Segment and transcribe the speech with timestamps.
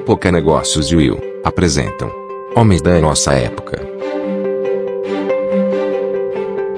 [0.00, 2.10] Época Negócios e Will apresentam
[2.56, 3.78] Homens da Nossa Época.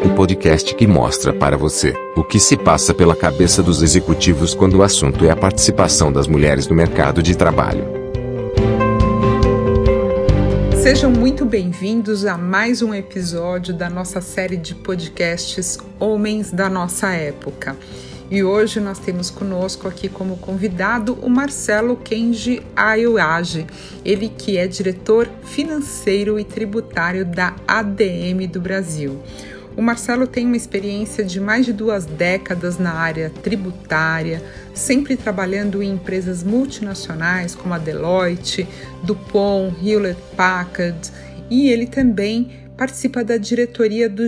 [0.04, 4.78] O podcast que mostra para você o que se passa pela cabeça dos executivos quando
[4.78, 7.84] o assunto é a participação das mulheres no mercado de trabalho.
[10.82, 17.12] Sejam muito bem-vindos a mais um episódio da nossa série de podcasts Homens da Nossa
[17.12, 17.76] Época.
[18.32, 23.66] E hoje nós temos conosco aqui como convidado o Marcelo Kenji Ayuage,
[24.02, 29.22] ele que é diretor financeiro e tributário da ADM do Brasil.
[29.76, 34.42] O Marcelo tem uma experiência de mais de duas décadas na área tributária,
[34.72, 38.66] sempre trabalhando em empresas multinacionais como a Deloitte,
[39.04, 41.12] Dupont, Hewlett Packard,
[41.50, 44.26] e ele também participa da diretoria do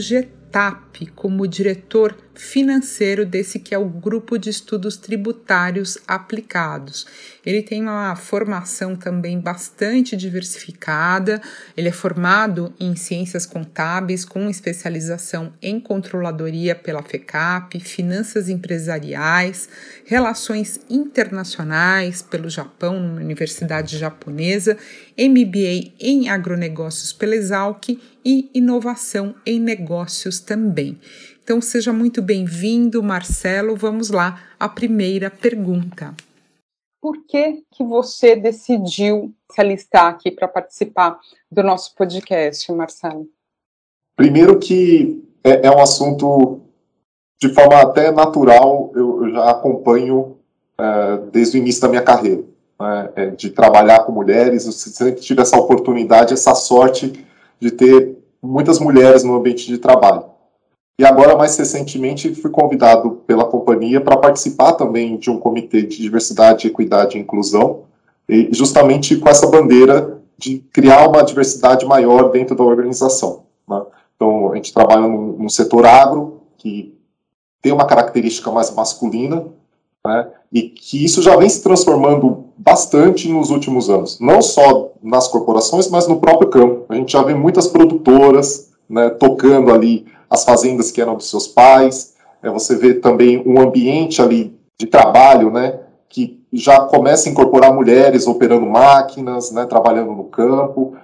[1.15, 7.07] Como diretor financeiro desse que é o Grupo de Estudos Tributários Aplicados.
[7.45, 11.41] Ele tem uma formação também bastante diversificada,
[11.77, 19.69] ele é formado em ciências contábeis com especialização em controladoria pela FECAP, finanças empresariais,
[20.05, 24.77] relações internacionais pelo Japão, numa universidade japonesa,
[25.19, 27.91] MBA em agronegócios pela Exalc
[28.25, 30.84] e inovação em negócios também.
[31.43, 33.77] Então seja muito bem-vindo, Marcelo.
[33.77, 36.15] Vamos lá, a primeira pergunta.
[37.01, 41.19] Por que que você decidiu se alistar aqui para participar
[41.53, 43.29] do nosso podcast, Marcelo?
[44.17, 46.61] Primeiro que é, é um assunto
[47.41, 50.39] de forma até natural, eu, eu já acompanho
[50.79, 52.43] é, desde o início da minha carreira,
[52.81, 57.25] né, é, de trabalhar com mulheres, eu sempre tive essa oportunidade, essa sorte
[57.61, 60.25] de ter muitas mulheres no ambiente de trabalho.
[60.99, 66.01] E agora, mais recentemente, fui convidado pela companhia para participar também de um comitê de
[66.01, 67.83] diversidade, equidade e inclusão,
[68.29, 73.43] e justamente com essa bandeira de criar uma diversidade maior dentro da organização.
[73.69, 73.83] Né?
[74.15, 76.97] Então, a gente trabalha num, num, setor agro, que
[77.61, 79.45] tem uma característica mais masculina,
[80.07, 80.29] né?
[80.53, 85.89] e que isso já vem se transformando bastante nos últimos anos, não só nas corporações,
[85.89, 86.85] mas no próprio campo.
[86.89, 91.47] A gente já vê muitas produtoras né, tocando ali as fazendas que eram dos seus
[91.47, 97.33] pais, é, você vê também um ambiente ali de trabalho, né, que já começa a
[97.33, 100.95] incorporar mulheres operando máquinas, né, trabalhando no campo.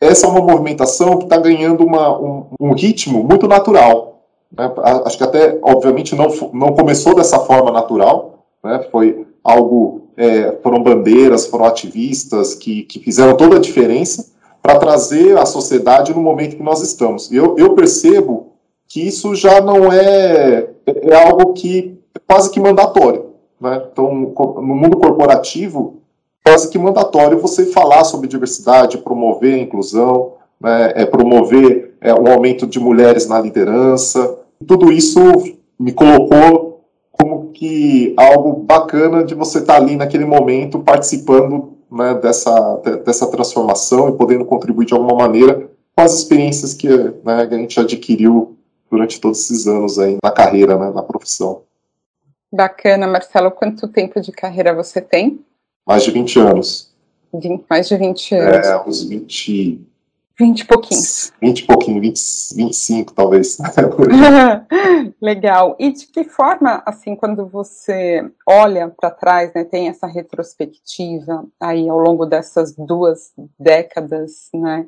[0.00, 4.22] Essa é uma movimentação que está ganhando uma, um, um, ritmo muito natural.
[4.56, 4.70] Né?
[5.04, 8.86] Acho que até, obviamente, não, não começou dessa forma natural, né?
[8.90, 14.30] foi algo, é, foram bandeiras, foram ativistas que, que fizeram toda a diferença
[14.60, 17.32] para trazer a sociedade no momento que nós estamos.
[17.32, 18.51] Eu, eu percebo
[18.92, 23.30] que isso já não é, é algo que é quase que mandatório.
[23.58, 23.82] Né?
[23.90, 26.02] Então, no mundo corporativo,
[26.44, 30.92] quase que mandatório você falar sobre diversidade, promover a inclusão, né?
[30.94, 34.38] é promover é, um aumento de mulheres na liderança.
[34.66, 35.20] Tudo isso
[35.80, 36.82] me colocou
[37.12, 42.76] como que algo bacana de você estar ali naquele momento participando né, dessa,
[43.06, 47.58] dessa transformação e podendo contribuir de alguma maneira com as experiências que, né, que a
[47.58, 48.58] gente adquiriu
[48.92, 51.62] durante todos esses anos aí na carreira, né, na profissão.
[52.52, 53.50] Bacana, Marcelo.
[53.50, 55.42] Quanto tempo de carreira você tem?
[55.86, 56.92] Mais de 20 anos.
[57.32, 58.66] 20, mais de 20 anos.
[58.66, 59.80] É, uns 20.
[60.38, 61.32] 20 e pouquinhos.
[61.40, 62.20] 20 e pouquinho, 20,
[62.54, 63.56] 25 talvez.
[65.22, 65.74] Legal.
[65.78, 71.88] E de que forma, assim, quando você olha para trás, né, tem essa retrospectiva aí
[71.88, 74.86] ao longo dessas duas décadas, né,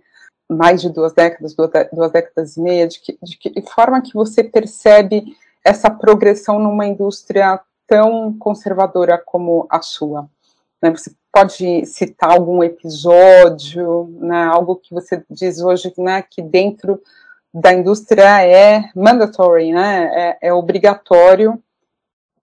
[0.48, 4.14] mais de duas décadas, duas, duas décadas e meia, de que, de que forma que
[4.14, 5.24] você percebe
[5.64, 10.28] essa progressão numa indústria tão conservadora como a sua?
[10.82, 17.02] Né, você pode citar algum episódio, né, algo que você diz hoje né, que dentro
[17.52, 21.62] da indústria é mandatory, né, é, é obrigatório,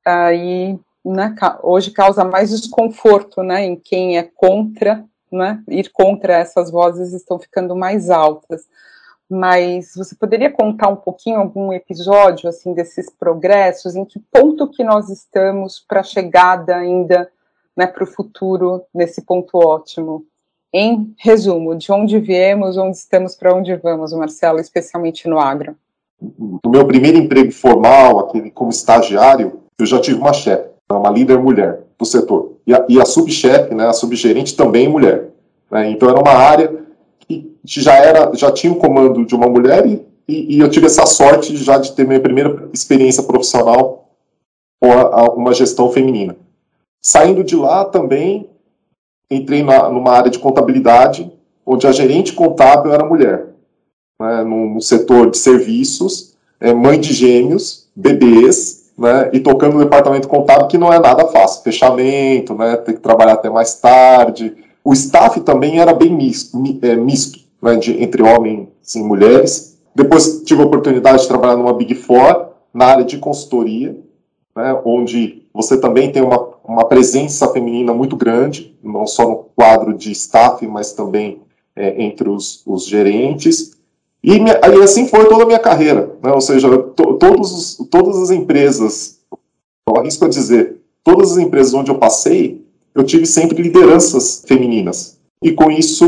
[0.06, 6.70] aí né, hoje causa mais desconforto né, em quem é contra né, ir contra essas
[6.70, 8.68] vozes estão ficando mais altas.
[9.30, 14.84] Mas você poderia contar um pouquinho algum episódio assim desses progressos, em que ponto que
[14.84, 17.32] nós estamos para a chegada ainda
[17.76, 20.26] né, para o futuro nesse ponto ótimo?
[20.74, 25.76] Em resumo, de onde viemos, onde estamos, para onde vamos, Marcelo, especialmente no agro?
[26.20, 31.38] No meu primeiro emprego formal, aquele como estagiário, eu já tive uma chefe, uma líder
[31.38, 32.54] mulher do setor.
[32.66, 35.30] E a, e a subchefe, né, a subgerente também mulher.
[35.70, 35.92] Né?
[35.92, 36.84] Então era uma área
[37.28, 40.88] que já era, já tinha o comando de uma mulher e, e, e eu tive
[40.88, 44.10] essa sorte já de ter minha primeira experiência profissional
[44.80, 46.36] com a, a, uma gestão feminina.
[47.02, 48.50] Saindo de lá também
[49.30, 51.32] entrei na, numa área de contabilidade,
[51.66, 53.48] onde a gerente contábil era mulher,
[54.20, 59.84] né, no, no setor de serviços, é, mãe de gêmeos, bebês, né, e tocando no
[59.84, 64.56] departamento contábil, que não é nada fácil, fechamento, né, ter que trabalhar até mais tarde.
[64.84, 69.80] O staff também era bem misto, é, misto né, de, entre homens e mulheres.
[69.96, 73.98] Depois tive a oportunidade de trabalhar numa Big Four, na área de consultoria,
[74.56, 79.96] né, onde você também tem uma, uma presença feminina muito grande, não só no quadro
[79.96, 81.42] de staff, mas também
[81.76, 83.71] é, entre os, os gerentes.
[84.24, 87.88] E, minha, e, assim foi toda a minha carreira, né, ou seja, to, todos os,
[87.90, 89.20] todas as empresas,
[89.88, 92.64] eu arrisco a dizer, todas as empresas onde eu passei,
[92.94, 95.18] eu tive sempre lideranças femininas.
[95.44, 96.06] E com isso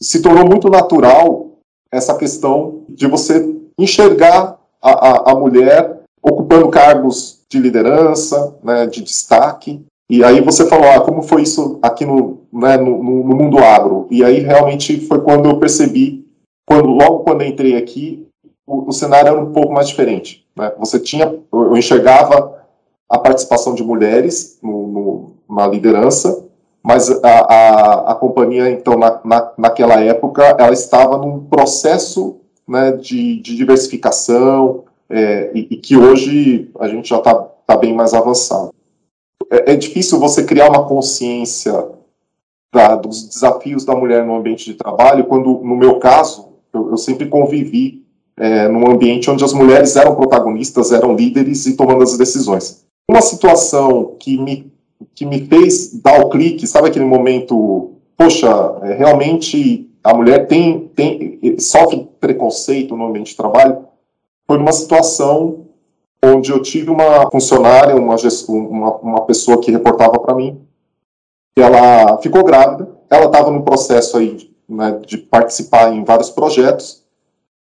[0.00, 1.50] se tornou muito natural
[1.92, 9.02] essa questão de você enxergar a, a, a mulher ocupando cargos de liderança, né, de
[9.02, 9.80] destaque.
[10.10, 14.06] E aí você falou, ah, como foi isso aqui no, né, no, no, mundo agro?
[14.10, 16.25] E aí realmente foi quando eu percebi,
[16.66, 18.28] quando logo quando entrei aqui,
[18.66, 20.44] o, o cenário era um pouco mais diferente.
[20.56, 20.72] Né?
[20.78, 22.66] Você tinha, eu enxergava
[23.08, 26.44] a participação de mulheres no, no, na liderança,
[26.82, 32.92] mas a, a, a companhia, então, na, na, naquela época, ela estava num processo né,
[32.92, 38.12] de, de diversificação é, e, e, que hoje a gente já está tá bem mais
[38.12, 38.74] avançado.
[39.50, 41.88] É, é, difícil você criar uma consciência
[42.74, 46.96] da, dos desafios da mulher no ambiente de trabalho, quando, no meu caso, eu, eu
[46.96, 48.04] sempre convivi
[48.38, 52.84] é, num ambiente onde as mulheres eram protagonistas, eram líderes e tomando as decisões.
[53.08, 54.74] Uma situação que me
[55.14, 58.48] que me fez dar o clique, sabe aquele momento, poxa,
[58.82, 63.84] é, realmente a mulher tem, tem sofre preconceito no ambiente de trabalho,
[64.46, 65.66] foi numa situação
[66.24, 68.16] onde eu tive uma funcionária, uma,
[68.48, 70.60] uma, uma pessoa que reportava para mim,
[71.56, 77.04] ela ficou grávida, ela estava no processo aí né, de participar em vários projetos,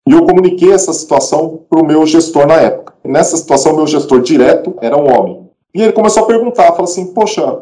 [0.06, 2.94] e eu comuniquei essa situação para o meu gestor na época.
[3.04, 5.48] Nessa situação, meu gestor direto era um homem.
[5.74, 7.60] E ele começou a perguntar, falou assim, poxa,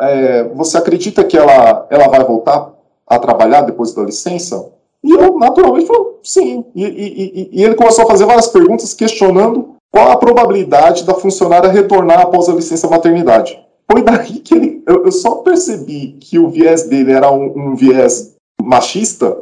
[0.00, 2.72] é, você acredita que ela, ela vai voltar
[3.06, 4.72] a trabalhar depois da licença?
[5.02, 6.64] E eu, naturalmente, falei, sim.
[6.74, 11.70] E, e, e, ele começou a fazer várias perguntas questionando qual a probabilidade da funcionária
[11.70, 13.62] retornar após a licença maternidade.
[13.90, 17.76] Foi daí que ele, eu, eu só percebi que o viés dele era um, um,
[17.76, 18.33] viés
[18.64, 19.36] machista,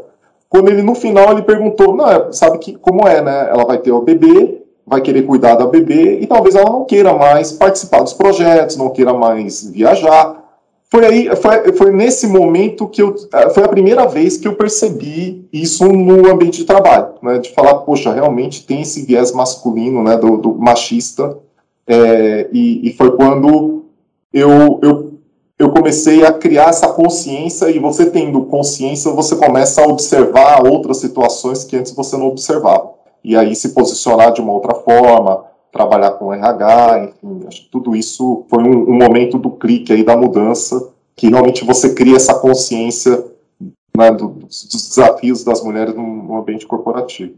[0.48, 3.48] quando ele, no final, ele perguntou, não, é, sabe que, como é, né?
[3.50, 7.14] Ela vai ter o bebê, vai querer cuidar da bebê e talvez ela não queira
[7.14, 10.42] mais participar dos projetos, não queira mais viajar.
[10.90, 14.54] Foi aí, foi, foi nesse momento que eu, eh, foi a primeira vez que eu
[14.54, 20.02] percebi isso no ambiente de trabalho, né, de falar, poxa, realmente tem esse viés masculino,
[20.02, 21.38] né, do, do machista,
[21.86, 23.84] é, e, e, foi quando
[24.32, 25.11] eu, eu,
[25.62, 30.98] eu comecei a criar essa consciência, e você tendo consciência, você começa a observar outras
[30.98, 32.92] situações que antes você não observava
[33.24, 37.94] e aí se posicionar de uma outra forma, trabalhar com RH, enfim, acho que tudo
[37.96, 42.34] isso foi um, um momento do clique aí da mudança, que realmente você cria essa
[42.34, 43.24] consciência
[43.96, 47.34] né, dos, dos, desafios das mulheres no, no ambiente corporativo.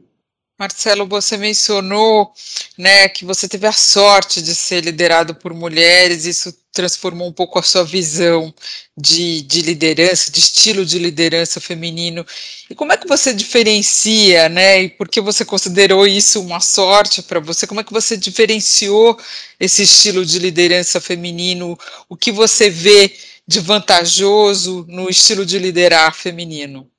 [0.59, 2.33] Marcelo, você mencionou
[2.79, 7.59] né, que você teve a sorte de ser liderado por mulheres, isso transformou um pouco
[7.59, 8.53] a sua visão
[8.97, 12.27] de, de liderança, de estilo de liderança feminino.
[12.69, 14.83] E como é que você diferencia, né?
[14.83, 17.67] E por que você considerou isso uma sorte para você?
[17.67, 19.17] Como é que você diferenciou
[19.59, 21.79] esse estilo de liderança feminino?
[22.09, 23.15] O que você vê
[23.47, 26.91] de vantajoso no estilo de liderar feminino?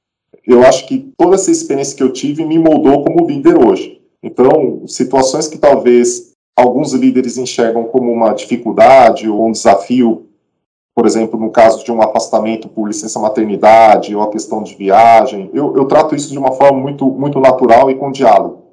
[0.47, 3.99] eu acho que toda essa experiência que eu tive me moldou como líder hoje.
[4.21, 10.27] Então, situações que talvez alguns líderes enxergam como uma dificuldade ou um desafio,
[10.95, 15.49] por exemplo, no caso de um afastamento por licença maternidade ou a questão de viagem,
[15.53, 18.63] eu, eu trato isso de uma forma muito, muito natural e com diálogo.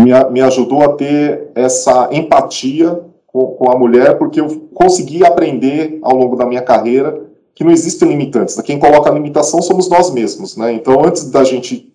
[0.00, 5.98] Me, me ajudou a ter essa empatia com, com a mulher, porque eu consegui aprender
[6.02, 8.60] ao longo da minha carreira que não existem limitantes.
[8.60, 10.56] Quem coloca a limitação somos nós mesmos.
[10.56, 10.72] Né?
[10.72, 11.92] Então, antes da gente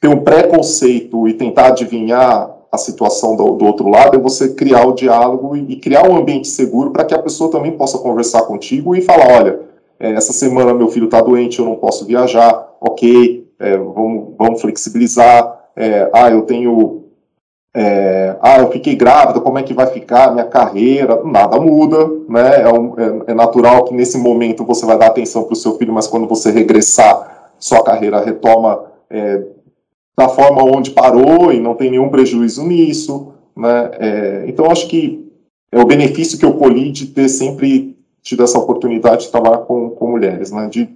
[0.00, 4.86] ter um preconceito e tentar adivinhar a situação do, do outro lado, é você criar
[4.86, 8.42] o diálogo e, e criar um ambiente seguro para que a pessoa também possa conversar
[8.42, 9.60] contigo e falar: olha,
[9.98, 14.60] é, essa semana meu filho está doente, eu não posso viajar, ok, é, vamos, vamos
[14.60, 15.56] flexibilizar.
[15.74, 17.06] É, ah, eu tenho
[17.78, 21.22] é, ah, eu fiquei grávida, como é que vai ficar minha carreira?
[21.24, 22.62] Nada muda, né?
[22.62, 25.76] É, um, é, é natural que nesse momento você vai dar atenção para o seu
[25.76, 28.80] filho, mas quando você regressar, sua carreira retoma
[30.16, 33.90] da forma onde parou e não tem nenhum prejuízo nisso, né?
[33.98, 35.26] É, então, acho que
[35.70, 39.90] é o benefício que eu colhi de ter sempre tido essa oportunidade de trabalhar com,
[39.90, 40.88] com mulheres, né, de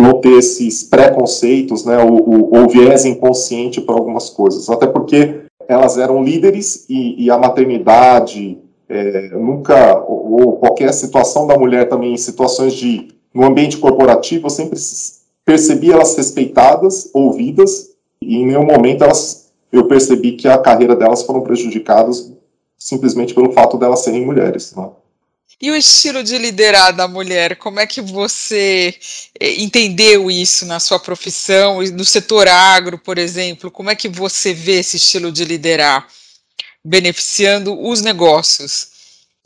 [0.00, 5.44] não ter esses preconceitos, né, o, o, o viés inconsciente para algumas coisas, até porque
[5.68, 11.88] elas eram líderes e, e a maternidade é, nunca ou, ou, qualquer situação da mulher
[11.88, 14.78] também em situações de no ambiente corporativo eu sempre
[15.44, 17.93] percebi elas respeitadas, ouvidas
[18.26, 22.32] e em nenhum momento elas eu percebi que a carreira delas foram prejudicadas
[22.78, 24.74] simplesmente pelo fato delas serem mulheres.
[24.74, 24.88] Né?
[25.60, 28.94] E o estilo de liderar da mulher, como é que você
[29.40, 33.70] eh, entendeu isso na sua profissão, no setor agro, por exemplo?
[33.70, 36.06] Como é que você vê esse estilo de liderar
[36.84, 38.88] beneficiando os negócios?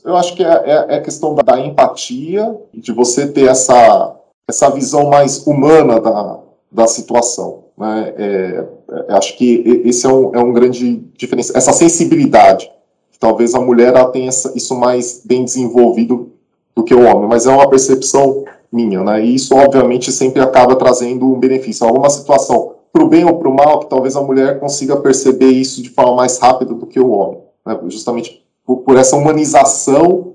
[0.05, 4.17] Eu acho que é, é, é questão da empatia, de você ter essa,
[4.49, 6.41] essa visão mais humana da,
[6.73, 7.68] da situação.
[7.79, 8.15] Né?
[8.17, 12.71] É, é, acho que esse é um, é um grande diferença, essa sensibilidade
[13.19, 16.31] talvez a mulher ela tenha isso mais bem desenvolvido
[16.75, 19.25] do que o homem, mas é uma percepção minha, né?
[19.25, 21.87] E isso obviamente sempre acaba trazendo um benefício.
[21.87, 25.51] Alguma situação para o bem ou para o mal, que talvez a mulher consiga perceber
[25.51, 27.79] isso de forma mais rápida do que o homem, né?
[27.89, 30.35] justamente por, por, essa humanização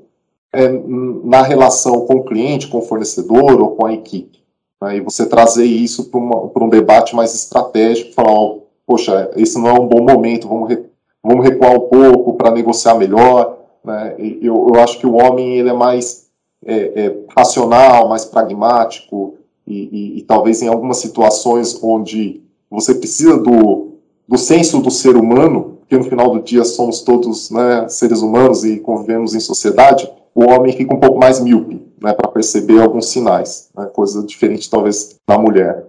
[0.52, 0.68] é,
[1.24, 4.43] na relação com o cliente, com o fornecedor ou com a equipe.
[4.84, 4.98] Né?
[4.98, 9.74] E você trazer isso para um debate mais estratégico, falar, oh, poxa, esse não é
[9.74, 10.78] um bom momento, vamos
[11.24, 13.58] vamos recuar um pouco para negociar melhor.
[13.84, 14.16] Né?
[14.42, 16.28] Eu, eu, acho que o homem ele é mais
[16.66, 19.36] é, é, racional, mais pragmático,
[19.66, 23.94] e, e, e, talvez em algumas situações onde você precisa do,
[24.28, 28.66] do senso do ser humano, porque no final do dia somos todos né, seres humanos
[28.66, 33.10] e convivemos em sociedade, o homem fica um pouco mais míope né, para perceber alguns
[33.10, 35.86] sinais, né, coisa diferente talvez da mulher.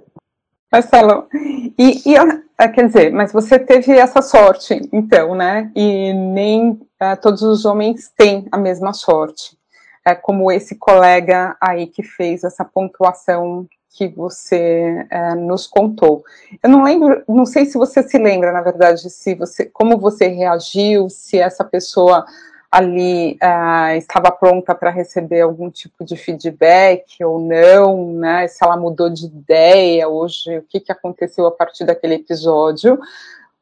[0.71, 2.17] Marcelo, e, e
[2.59, 5.71] é, quer dizer, mas você teve essa sorte, então, né?
[5.75, 9.57] E nem é, todos os homens têm a mesma sorte.
[10.05, 13.67] É como esse colega aí que fez essa pontuação
[13.97, 16.25] que você é, nos contou.
[16.63, 20.27] Eu não lembro, não sei se você se lembra, na verdade, se você, como você
[20.27, 22.27] reagiu, se essa pessoa
[22.75, 28.49] ali uh, estava pronta para receber algum tipo de feedback ou não, né?
[28.49, 32.99] Se ela mudou de ideia hoje, o que, que aconteceu a partir daquele episódio.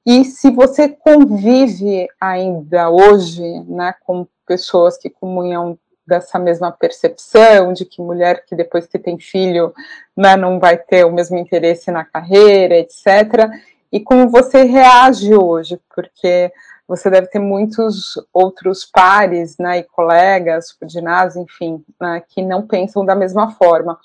[0.07, 7.85] E se você convive ainda hoje, né, com pessoas que comunham dessa mesma percepção de
[7.85, 9.75] que mulher que depois que tem filho
[10.16, 13.50] né, não vai ter o mesmo interesse na carreira, etc.
[13.92, 16.50] E como você reage hoje, porque
[16.92, 23.02] você deve ter muitos outros pares né, e colegas, subordinados, enfim, né, que não pensam
[23.02, 23.99] da mesma forma.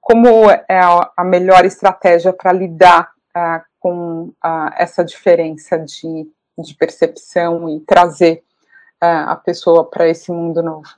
[0.00, 0.80] Como é
[1.16, 8.42] a melhor estratégia para lidar uh, com uh, essa diferença de, de, percepção e trazer
[9.00, 10.88] uh, a pessoa para esse mundo novo?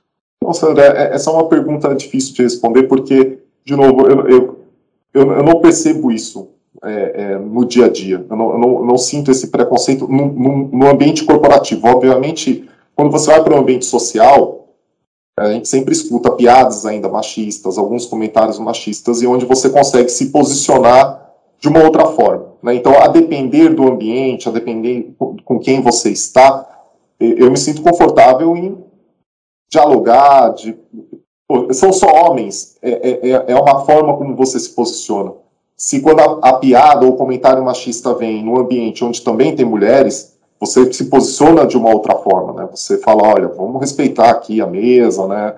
[0.41, 4.65] Nossa, André, é, essa é uma pergunta difícil de responder, porque, de novo, eu, eu,
[5.13, 6.49] eu não percebo isso
[6.83, 8.25] é, é, no dia a dia.
[8.29, 11.87] Eu não, eu não, eu não sinto esse preconceito no, no, no, ambiente corporativo.
[11.87, 14.67] Obviamente, quando você vai para um ambiente social,
[15.39, 20.29] a gente sempre escuta piadas ainda machistas, alguns comentários machistas, e onde você consegue se
[20.29, 22.53] posicionar de uma outra forma.
[22.61, 22.75] Né?
[22.75, 26.67] Então, a depender do ambiente, a depender com quem você está,
[27.19, 28.77] eu me sinto confortável em
[29.71, 30.77] dialogar, de,
[31.71, 35.33] são só homens, é, é, é uma forma como você se posiciona
[35.77, 39.63] se quando a, a, piada ou o comentário machista vem no ambiente onde também tem
[39.63, 42.67] mulheres, você se posiciona de uma outra forma, né?
[42.71, 45.53] Você fala, olha, vamos respeitar aqui a mesa, né?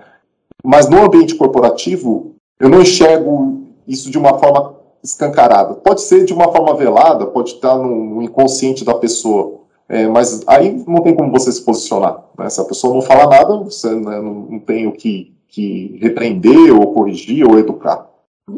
[0.61, 5.75] Mas no ambiente corporativo, eu não enxergo isso de uma forma escancarada.
[5.75, 10.43] Pode ser de uma forma velada, pode estar no, no inconsciente da pessoa, é, mas
[10.45, 12.25] aí não tem como você se posicionar.
[12.38, 12.49] Né?
[12.49, 16.77] Se a pessoa não fala nada, você né, não, não tem o que, que repreender,
[16.77, 18.09] ou corrigir, ou educar.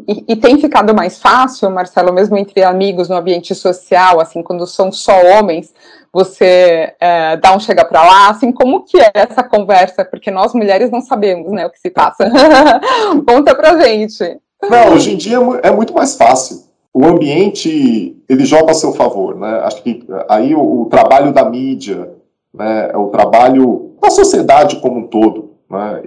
[0.06, 4.66] E, e, tem ficado mais fácil, Marcelo, mesmo entre amigos no ambiente social, assim, quando
[4.66, 5.72] são só homens,
[6.12, 10.04] você é, dá um chega para lá, assim, como que é essa conversa?
[10.04, 12.30] Porque nós mulheres não sabemos, né, o que se passa.
[13.26, 14.38] Conta pra gente.
[14.62, 16.64] Não, hoje em dia é, é muito mais fácil.
[16.94, 19.60] O ambiente, ele joga a seu favor, né?
[19.64, 22.10] Acho que aí o, o trabalho da mídia,
[22.52, 26.02] né, é o trabalho da sociedade como um todo, né,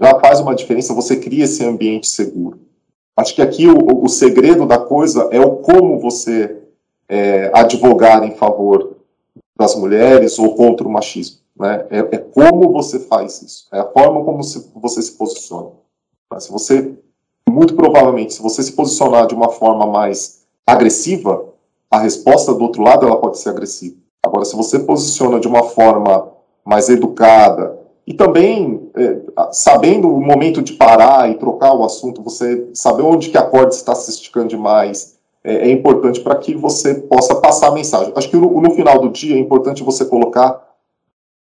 [0.00, 2.69] já faz uma diferença, você cria esse ambiente seguro.
[3.16, 6.60] Acho que aqui o, o segredo da coisa é o como você
[7.08, 8.96] é, advogar em favor
[9.58, 11.40] das mulheres ou contra o machismo.
[11.58, 11.86] Né?
[11.90, 15.72] É, é, como você faz isso, é a forma como se, você se posiciona.
[16.38, 16.94] Se você,
[17.48, 21.44] muito provavelmente, se você se posicionar de uma forma mais agressiva,
[21.90, 23.96] a resposta do outro lado ela pode ser agressiva.
[24.24, 26.28] Agora, se você posiciona de uma forma
[26.64, 27.79] mais educada
[28.10, 29.20] e também, é,
[29.52, 33.68] sabendo o momento de parar e trocar o assunto, você saber onde que a corda
[33.68, 35.14] está se esticando demais,
[35.44, 38.12] é, é importante para que você possa passar a mensagem.
[38.16, 40.60] Acho que no, no, final do dia é importante você colocar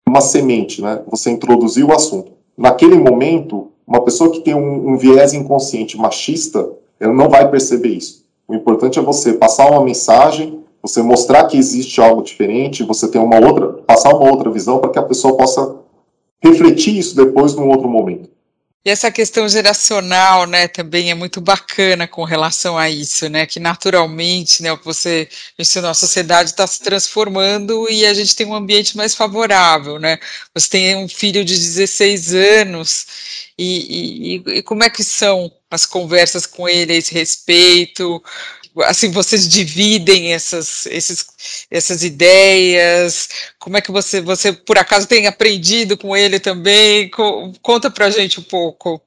[0.09, 1.03] uma semente, né?
[1.11, 2.31] Você introduzir o assunto.
[2.57, 6.67] Naquele momento, uma pessoa que tem um, um viés inconsciente machista,
[6.99, 8.25] ela não vai perceber isso.
[8.47, 13.19] O importante é você passar uma mensagem, você mostrar que existe algo diferente, você ter
[13.19, 15.76] uma outra, passar uma outra visão para que a pessoa possa
[16.44, 18.29] refletir isso depois num outro momento.
[18.88, 23.60] E essa questão geracional, né, também é muito bacana com relação a isso, né, que
[23.60, 25.27] naturalmente, né, o que você
[25.60, 30.17] mencionou, a sociedade está se transformando e a gente tem um ambiente mais favorável, né,
[30.56, 33.06] você tem um filho de 16 anos
[33.58, 38.24] e, e, e como é que são as conversas com ele a esse respeito,
[38.84, 41.25] assim, vocês dividem essas, esses,
[41.69, 43.29] essas ideias?
[43.60, 47.10] Como é que você, você, por acaso, tem aprendido com ele também?
[47.62, 49.01] Conta pra gente um pouco.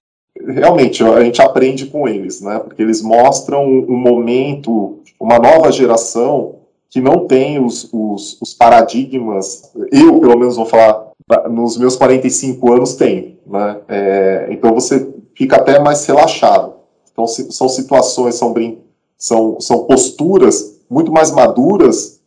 [0.46, 2.58] Realmente, a gente aprende com eles, né?
[2.58, 6.56] Porque eles mostram um momento, uma nova geração
[6.88, 11.10] que não tem os, os, os paradigmas, eu, pelo menos, vou falar,
[11.48, 13.76] nos meus 45 anos, tem, né?
[13.88, 16.74] É, então você fica até mais relaxado.
[17.12, 18.89] Então, são situações, são brincadeiras
[19.20, 22.18] são, são posturas muito mais maduras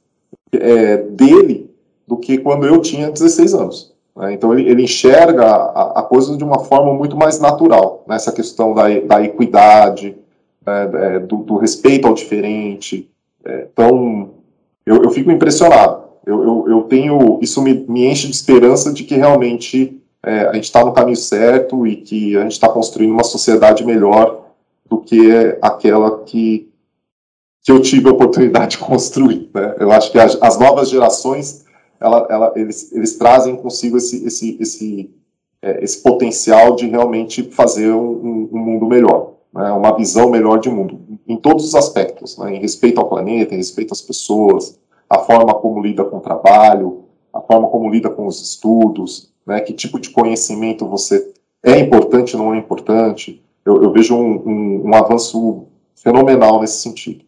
[0.53, 1.71] é, dele
[2.07, 3.93] do que quando eu tinha 16 anos.
[4.15, 4.33] Né?
[4.33, 8.17] Então ele, ele enxerga a, a, coisa de uma forma muito mais natural, né?
[8.33, 10.15] questão da, da equidade,
[10.65, 11.19] né?
[11.19, 13.09] do, do, respeito ao diferente.
[13.43, 14.29] É, então
[14.85, 16.03] eu, eu fico impressionado.
[16.25, 20.53] Eu, eu, eu, tenho isso me, me enche de esperança de que realmente é, a
[20.53, 24.43] gente está no caminho certo e que a gente está construindo uma sociedade melhor
[24.87, 26.71] do que aquela que
[27.63, 29.49] que eu tive a oportunidade de construir.
[29.53, 29.75] Né?
[29.79, 31.65] Eu acho que as, as novas gerações,
[31.99, 35.15] ela, ela, eles, eles trazem consigo esse, esse, esse,
[35.61, 39.71] é, esse potencial de realmente fazer um, um mundo melhor, né?
[39.71, 42.53] uma visão melhor de mundo, em todos os aspectos, né?
[42.53, 44.77] em respeito ao planeta, em respeito às pessoas,
[45.09, 49.61] a forma como lida com o trabalho, a forma como lida com os estudos, né?
[49.61, 53.41] que tipo de conhecimento você é importante ou não é importante.
[53.65, 55.63] Eu, eu vejo um, um, um avanço
[55.95, 57.23] fenomenal nesse sentido.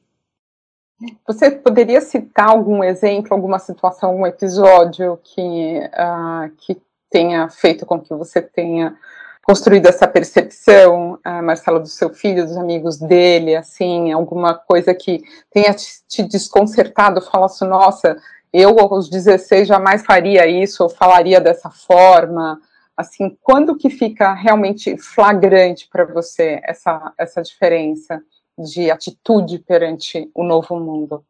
[1.27, 7.99] Você poderia citar algum exemplo, alguma situação, algum episódio que, uh, que tenha feito com
[7.99, 8.95] que você tenha
[9.43, 15.21] construído essa percepção, uh, Marcelo, do seu filho, dos amigos dele, assim, alguma coisa que
[15.51, 18.17] tenha te, desconcertado, falasse, nossa,
[18.53, 22.59] eu aos 16 jamais faria isso, ou falaria dessa forma,
[22.95, 28.23] assim, quando que fica realmente flagrante para você essa, essa diferença?
[28.57, 31.23] De atitude perante o novo mundo?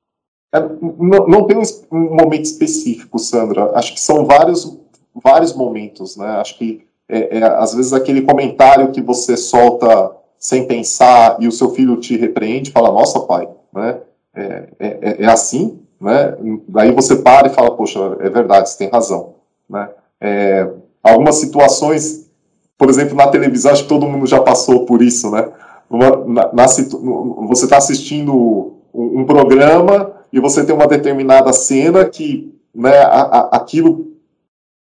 [0.54, 1.58] É, não, não, tem
[1.92, 3.72] um momento específico, Sandra.
[3.74, 4.78] Acho que são vários,
[5.14, 6.28] vários momentos, né?
[6.38, 11.52] Acho que é, é, às vezes aquele comentário que você solta sem pensar e o
[11.52, 14.00] seu filho te repreende, fala, nossa pai, né?
[14.34, 16.36] É, é, é, é assim, né?
[16.68, 19.36] Daí você para e fala, poxa, é verdade, você tem razão,
[19.70, 19.90] né?
[20.22, 20.70] É,
[21.04, 22.30] algumas situações,
[22.78, 25.52] por exemplo, na televisão, acho que todo mundo já passou por isso, né?
[25.90, 28.34] Na, na, você está assistindo
[28.94, 34.08] um, um, programa e você tem uma determinada cena que né, a, a, aquilo,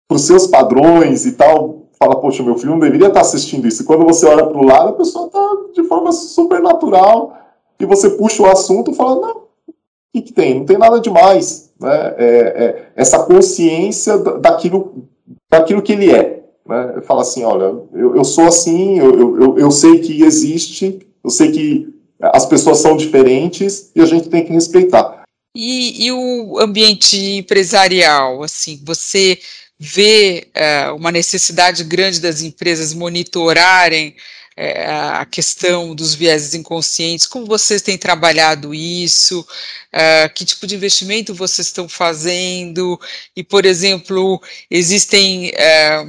[0.09, 3.67] para os seus padrões e tal, fala, poxa, meu filho não deveria estar tá assistindo
[3.67, 3.83] isso.
[3.83, 7.37] E quando você olha para o lado, a pessoa está de forma super natural
[7.79, 9.37] e você puxa o assunto e fala, não,
[9.69, 9.75] o
[10.13, 10.59] que, que tem?
[10.59, 11.73] Não tem nada demais.
[11.81, 12.15] Né?
[12.17, 15.07] É, é, essa consciência daquilo,
[15.51, 16.34] daquilo que ele é.
[16.67, 17.01] Né?
[17.03, 21.53] Fala assim, olha, eu, eu sou assim, eu, eu, eu sei que existe, eu sei
[21.53, 25.23] que as pessoas são diferentes e a gente tem que respeitar.
[25.57, 29.39] E, e o ambiente empresarial, assim, você
[29.79, 34.15] vê é, uma necessidade grande das empresas monitorarem
[34.57, 39.47] é, a questão dos vieses inconscientes, como vocês têm trabalhado isso,
[39.93, 43.01] é, que tipo de investimento vocês estão fazendo,
[43.35, 44.41] e, por exemplo,
[44.71, 46.05] existem é,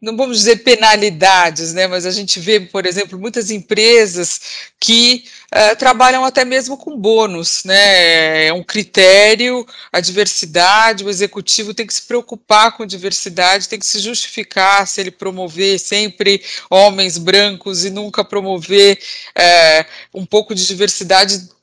[0.00, 4.40] não vamos dizer penalidades, né, mas a gente vê, por exemplo, muitas empresas
[4.78, 11.74] que uh, trabalham até mesmo com bônus, né, é um critério, a diversidade, o executivo
[11.74, 17.18] tem que se preocupar com diversidade, tem que se justificar se ele promover sempre homens
[17.18, 18.98] brancos e nunca promover
[19.38, 21.56] uh, um pouco de diversidade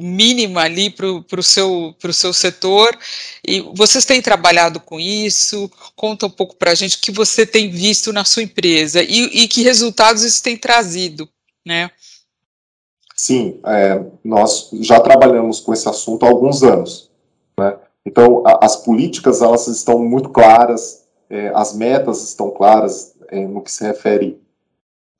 [0.00, 2.96] mínima ali para o seu, seu setor,
[3.46, 7.44] e vocês têm trabalhado com isso, conta um pouco para a gente o que você
[7.44, 11.28] tem visto na sua empresa e, e que resultados isso tem trazido,
[11.66, 11.90] né?
[13.22, 17.10] Sim, é, nós já trabalhamos com esse assunto há alguns anos.
[17.58, 17.76] Né?
[18.02, 23.60] Então, a, as políticas elas estão muito claras, é, as metas estão claras é, no
[23.60, 24.40] que se refere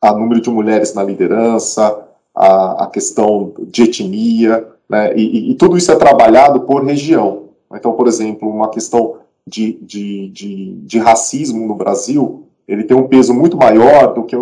[0.01, 5.77] a número de mulheres na liderança, a, a questão de etnia, né, e, e, tudo
[5.77, 7.51] isso é trabalhado por região.
[7.71, 13.09] Então, por exemplo, uma questão de, de, de, de racismo no Brasil, ele tem um
[13.09, 14.35] peso muito maior do que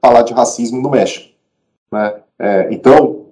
[0.00, 1.28] falar de racismo no México.
[1.92, 2.22] Né?
[2.38, 3.26] É, então,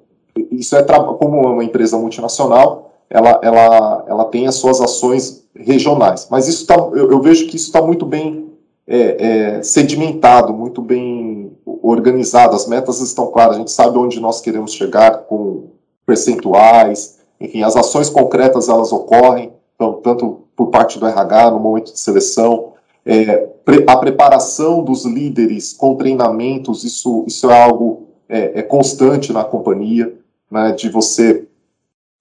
[0.51, 6.29] isso é como uma empresa multinacional, ela, ela, ela tem as suas ações regionais.
[6.31, 8.51] Mas isso tá, eu, eu vejo que isso está muito bem
[8.87, 12.55] é, é, sedimentado, muito bem organizado.
[12.55, 15.69] As metas estão claras, a gente sabe onde nós queremos chegar com
[16.07, 21.93] percentuais, enfim, as ações concretas elas ocorrem, então, tanto por parte do RH no momento
[21.93, 22.73] de seleção,
[23.07, 23.49] é,
[23.87, 30.17] a preparação dos líderes com treinamentos, isso, isso é algo é, é constante na companhia,
[30.49, 31.47] né, de você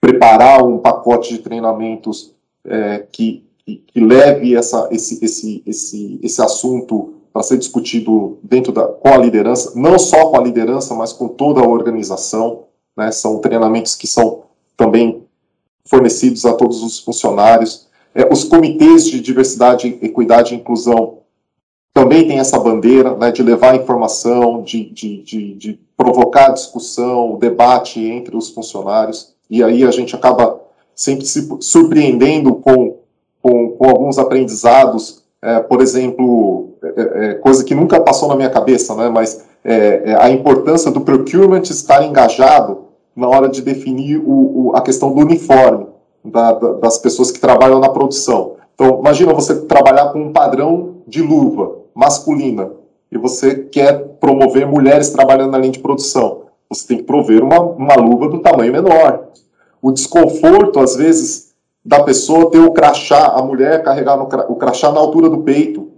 [0.02, 2.34] preparar um pacote de treinamentos
[2.66, 8.72] é, que, que, que, leve essa, esse, esse, esse, esse assunto para ser discutido dentro
[8.72, 12.66] da, com a liderança, não só com a liderança, mas com toda a organização.
[12.98, 14.44] Né, são treinamentos que são
[14.76, 15.24] também
[15.86, 17.88] fornecidos a todos os funcionários.
[18.16, 21.19] É, os comitês de diversidade, equidade e inclusão
[22.00, 28.02] também têm essa bandeira né, de levar informação, de, de, de, de provocar discussão, debate
[28.02, 30.62] entre os funcionários, e aí a gente acaba
[30.96, 32.96] sempre se surpreendendo com,
[33.42, 38.36] com, com alguns aprendizados, é, por exemplo, é, é, é coisa que nunca passou na
[38.38, 43.62] minha cabeça, né, mas é, é, a importância do procurement estar engajado na hora de
[43.62, 45.86] definir o, o, a questão do uniforme
[46.24, 48.54] da, da, das pessoas que trabalham na produção.
[48.74, 52.72] Então, imagina você trabalhar com um padrão de luva masculina,
[53.12, 57.60] e você quer promover mulheres trabalhando na linha de produção, você tem que prover uma,
[57.60, 59.26] uma luva do tamanho menor.
[59.82, 61.50] O desconforto, às vezes,
[61.84, 65.90] da pessoa ter o crachá, a mulher carregar no, o crachá na altura do peito.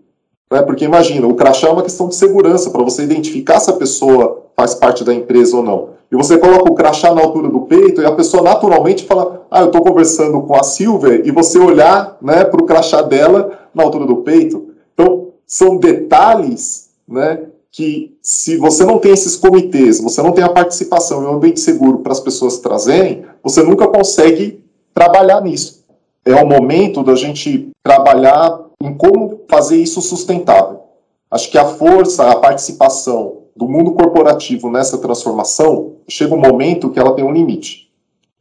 [0.52, 0.64] Né?
[0.64, 4.46] Porque imagina, o crachá é uma questão de segurança, para você identificar se a pessoa
[4.56, 5.90] faz parte da empresa ou não.
[6.12, 9.62] E você coloca o crachá na altura do peito e a pessoa naturalmente fala: Ah,
[9.62, 13.84] eu estou conversando com a Silver, e você olhar né, para o crachá dela na
[13.84, 14.71] altura do peito.
[15.52, 21.22] São detalhes né, que se você não tem esses comitês, você não tem a participação
[21.22, 25.84] em um ambiente seguro para as pessoas trazerem, você nunca consegue trabalhar nisso.
[26.24, 30.84] É o momento da gente trabalhar em como fazer isso sustentável.
[31.30, 36.98] Acho que a força, a participação do mundo corporativo nessa transformação chega um momento que
[37.00, 37.92] ela tem um limite.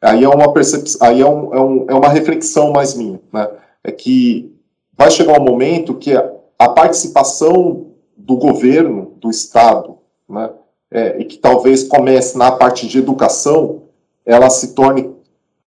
[0.00, 3.48] Aí é uma percepção, aí é, um, é, um, é uma reflexão mais minha, né?
[3.82, 4.54] É que
[4.96, 6.12] vai chegar um momento que
[6.60, 9.96] a participação do governo, do Estado,
[10.28, 10.50] né,
[10.90, 13.84] é, e que talvez comece na parte de educação,
[14.26, 15.10] ela se torne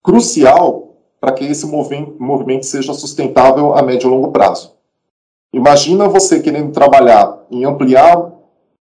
[0.02, 4.72] crucial para que esse movimento seja sustentável a médio e longo prazo.
[5.52, 8.32] Imagina você querendo trabalhar em ampliar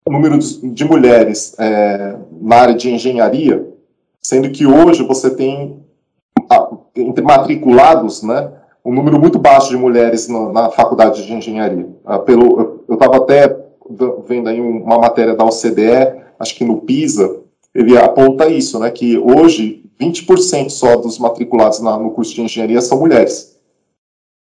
[0.06, 3.68] o número de mulheres é, na área de engenharia,
[4.22, 5.84] sendo que hoje você tem
[6.96, 8.52] entre matriculados, né,
[8.88, 11.90] um número muito baixo de mulheres na, na faculdade de engenharia.
[12.06, 13.54] Ah, pelo, eu estava até
[14.26, 17.42] vendo aí uma matéria da OCDE, acho que no PISA,
[17.76, 22.80] ele aponta isso, né, que hoje 20% só dos matriculados na, no curso de engenharia
[22.80, 23.60] são mulheres.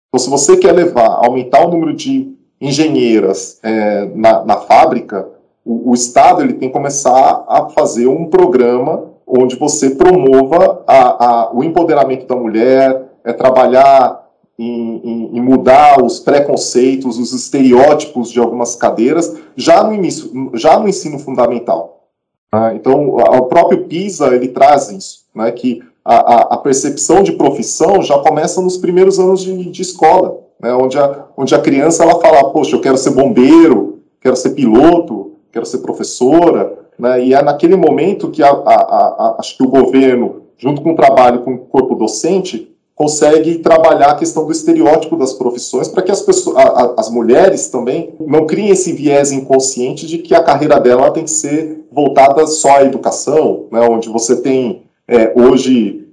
[0.08, 5.28] Então, se você quer levar, aumentar o número de engenheiras é, na, na fábrica,
[5.64, 11.24] o, o, Estado ele tem que começar a fazer um programa onde você promova a,
[11.24, 14.25] a, o empoderamento da mulher, é trabalhar
[14.58, 20.78] em, em, em, mudar os preconceitos, os estereótipos de algumas cadeiras, já no início, já
[20.78, 22.08] no ensino fundamental.
[22.52, 22.74] Né?
[22.76, 28.18] Então, o próprio PISA ele traz isso, né, que a, a, percepção de profissão já
[28.18, 32.52] começa nos primeiros anos de, de escola, né, onde, a, onde a criança ela fala,
[32.52, 37.76] poxa, eu quero ser bombeiro, quero ser piloto, quero ser professora, né, e é naquele
[37.76, 41.94] momento que a, a, acho que o governo, junto com o trabalho com o corpo
[41.96, 46.94] docente, consegue trabalhar a questão do estereótipo das profissões para que as, pessoas, a, a,
[46.96, 51.30] as mulheres também não criem esse viés inconsciente de que a carreira dela tem que
[51.30, 56.08] ser voltada só à educação, né, onde você tem é, hoje,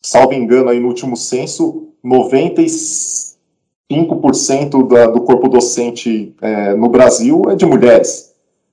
[0.00, 7.56] salvo engano, aí no último censo, 95% da, do corpo docente é, no Brasil é
[7.56, 8.30] de mulheres.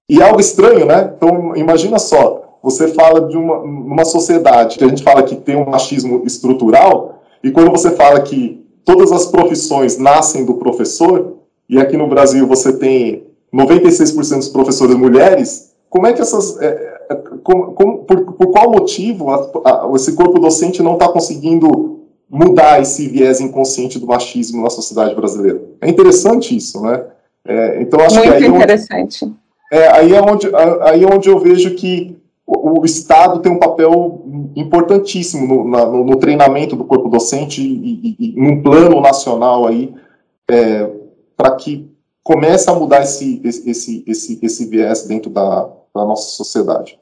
[0.08, 1.14] E é algo estranho, né?
[1.16, 5.56] Então, imagina só, você fala de uma, uma sociedade que a gente fala que tem
[5.56, 11.38] um machismo estrutural, e quando você fala que todas as profissões nascem do professor,
[11.70, 16.60] e aqui no Brasil você tem 96% dos professores mulheres, como é que essas.
[16.62, 21.08] É, é, como, como, por, por, qual motivo a, a, esse corpo docente não está
[21.08, 25.60] conseguindo mudar esse viés inconsciente do machismo na sociedade brasileira.
[25.82, 27.04] É interessante isso, né?
[27.46, 29.26] É, então acho Muito que aí é interessante.
[29.26, 29.36] Onde,
[29.72, 32.19] é, aí é onde aí é onde eu vejo que
[32.50, 34.24] o, Estado tem um papel
[34.56, 39.68] importantíssimo no, na, no, no treinamento do corpo docente e, e, e num plano nacional
[39.68, 39.94] aí
[40.50, 40.90] é,
[41.38, 41.90] para que
[42.24, 47.00] comece a mudar esse, esse, esse, esse viés dentro da, da nossa sociedade.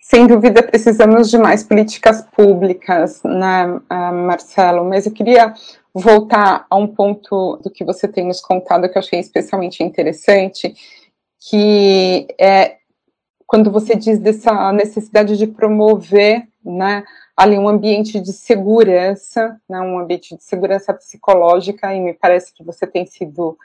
[0.00, 4.84] Sem dúvida, precisamos de mais políticas públicas, né, ah, Marcelo?
[4.84, 5.52] Mas eu queria
[5.92, 10.74] voltar a um ponto do que você tem nos contado que eu achei especialmente interessante,
[11.38, 12.77] que é
[13.48, 17.02] quando você diz dessa necessidade de promover, né,
[17.34, 22.62] ali um ambiente de segurança, né, um ambiente de segurança psicológica, e me parece que
[22.62, 23.56] você tem sido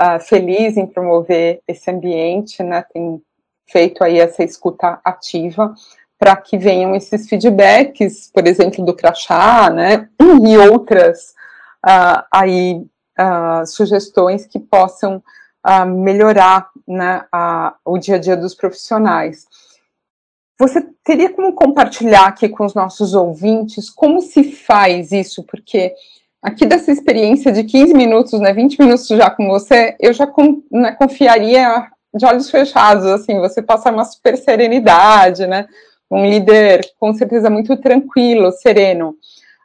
[0.00, 3.22] uh, feliz em promover esse ambiente, né, tem
[3.64, 5.72] feito aí essa escuta ativa
[6.18, 11.32] para que venham esses feedbacks, por exemplo, do crachá, né, e outras
[11.86, 12.84] uh, aí
[13.20, 15.22] uh, sugestões que possam
[15.64, 17.24] uh, melhorar né,
[17.84, 19.46] o dia a dia dos profissionais.
[20.58, 25.44] Você teria como compartilhar aqui com os nossos ouvintes como se faz isso?
[25.44, 25.94] Porque
[26.42, 30.26] aqui dessa experiência de 15 minutos, né, 20 minutos já com você, eu já
[30.72, 35.68] né, confiaria de olhos fechados, assim, você passa uma super serenidade, né?
[36.10, 39.14] Um líder com certeza muito tranquilo, sereno.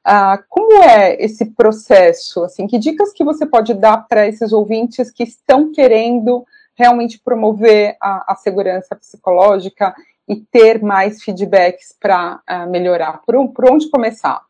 [0.04, 2.44] Ah, como é esse processo?
[2.44, 7.96] Assim, que dicas que você pode dar para esses ouvintes que estão querendo realmente promover
[8.02, 9.94] a, a segurança psicológica
[10.28, 13.22] e ter mais feedbacks para uh, melhorar?
[13.26, 14.42] Por, por onde começar?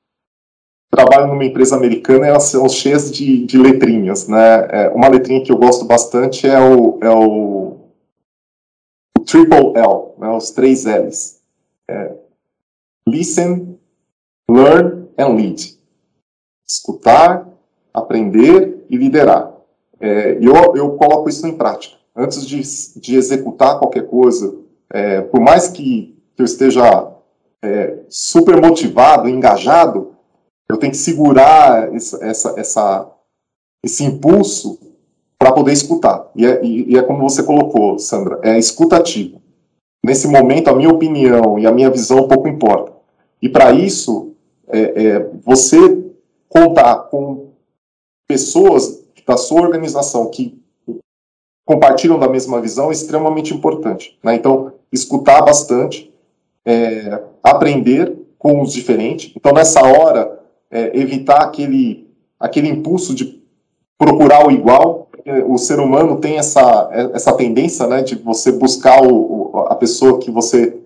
[0.94, 4.68] trabalho numa empresa americana, elas são cheias de, de letrinhas, né?
[4.70, 7.78] É, uma letrinha que eu gosto bastante é o, é o
[9.26, 11.42] triple L, né, os três L's.
[11.90, 12.16] É,
[13.08, 13.80] listen,
[14.48, 15.80] learn and lead.
[16.68, 17.48] Escutar,
[17.92, 19.52] aprender e liderar.
[20.00, 21.98] É, eu, eu coloco isso em prática.
[22.16, 22.62] Antes de,
[23.00, 24.56] de executar qualquer coisa,
[24.92, 27.12] é, por mais que, que eu esteja
[27.62, 30.14] é, super motivado, engajado,
[30.70, 33.12] eu tenho que segurar essa, essa,
[33.84, 34.80] esse impulso
[35.38, 36.30] para poder escutar.
[36.36, 39.42] E é, e, e é, como você colocou, Sandra, é escutativo.
[40.06, 42.94] Nesse momento, a minha opinião e a minha visão pouco importa.
[43.42, 44.34] E para isso,
[44.68, 46.04] é, é, você
[46.48, 47.50] contar com
[48.28, 50.63] pessoas da sua organização que
[51.66, 54.18] compartilham da mesma visão é extremamente importante.
[54.24, 54.36] Né?
[54.36, 56.14] Então, escutar bastante,
[56.66, 59.32] é, aprender com os diferentes.
[59.36, 62.08] Então, nessa hora, é, evitar aquele,
[62.40, 63.42] aquele impulso de
[63.98, 65.08] procurar o igual.
[65.48, 70.30] O ser humano tem essa, essa tendência né, de você buscar o, a pessoa que
[70.30, 70.78] você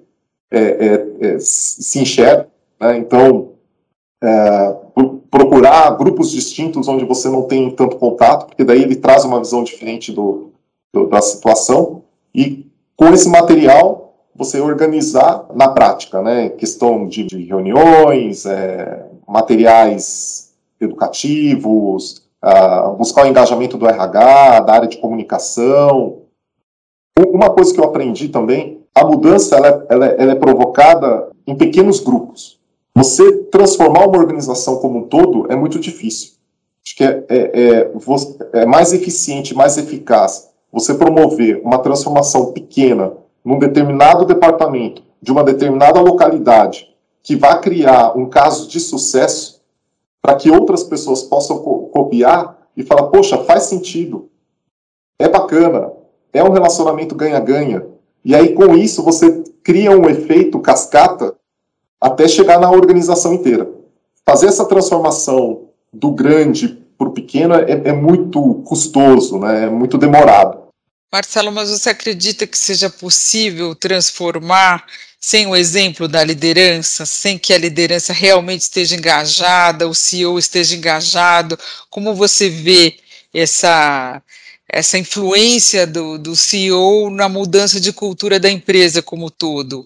[0.52, 2.48] é, é, é se enxerga.
[2.80, 3.00] Né?
[3.00, 3.54] Então,
[4.24, 4.76] é,
[5.30, 9.64] procurar grupos distintos onde você não tem tanto contato, porque daí ele traz uma visão
[9.64, 10.52] diferente do
[11.10, 12.04] da situação.
[12.34, 16.50] E com esse material, você organizar na prática, né?
[16.50, 24.88] Questão de, de reuniões, é, materiais educativos, uh, buscar o engajamento do RH, da área
[24.88, 26.20] de comunicação.
[27.20, 31.56] Uma coisa que eu aprendi também, a mudança ela, é, ela, ela é provocada em
[31.56, 32.60] pequenos grupos.
[32.96, 36.34] Você transformar uma organização como um todo é muito difícil.
[36.86, 43.14] Acho que é, é, é, é mais eficiente, mais eficaz você promover uma transformação pequena
[43.44, 49.62] num determinado departamento, de uma determinada localidade, que vai criar um caso de sucesso
[50.22, 54.30] para que outras pessoas possam co copiar e falar, poxa, faz sentido,
[55.18, 55.92] é bacana,
[56.32, 57.86] é um relacionamento ganha-ganha.
[58.24, 61.36] E aí, com isso, você cria um efeito cascata
[62.00, 63.70] até chegar na organização inteira.
[64.26, 69.66] Fazer essa transformação do grande para o pequeno é, é, muito custoso, né?
[69.66, 70.57] é muito demorado.
[71.12, 74.86] Marcelo, mas você acredita que seja possível transformar
[75.20, 80.76] sem o exemplo da liderança, sem que a liderança realmente esteja engajada, o CEO esteja
[80.76, 81.58] engajado,
[81.90, 82.98] como você vê
[83.34, 84.22] essa,
[84.70, 89.86] essa influência do, do CEO na mudança de cultura da empresa como todo?